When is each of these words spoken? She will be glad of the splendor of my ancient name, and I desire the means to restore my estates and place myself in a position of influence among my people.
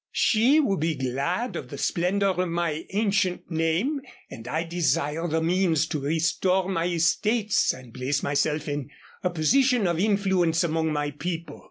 She 0.13 0.59
will 0.59 0.77
be 0.77 0.95
glad 0.95 1.55
of 1.55 1.69
the 1.69 1.77
splendor 1.77 2.25
of 2.25 2.49
my 2.49 2.87
ancient 2.89 3.51
name, 3.51 4.01
and 4.31 4.47
I 4.47 4.63
desire 4.63 5.27
the 5.27 5.43
means 5.43 5.85
to 5.89 5.99
restore 5.99 6.67
my 6.67 6.85
estates 6.87 7.71
and 7.71 7.93
place 7.93 8.23
myself 8.23 8.67
in 8.67 8.89
a 9.23 9.29
position 9.29 9.85
of 9.85 9.99
influence 9.99 10.63
among 10.63 10.91
my 10.91 11.11
people. 11.11 11.59